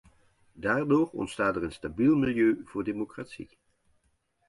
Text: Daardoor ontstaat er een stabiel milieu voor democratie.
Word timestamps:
Daardoor 0.53 1.09
ontstaat 1.09 1.55
er 1.55 1.63
een 1.63 1.71
stabiel 1.71 2.15
milieu 2.15 2.61
voor 2.65 2.83
democratie. 2.83 3.49